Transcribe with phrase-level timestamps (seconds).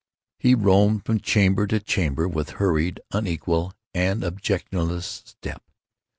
[0.39, 5.61] He roamed from chamber to chamber with hurried, unequal, and objectless step.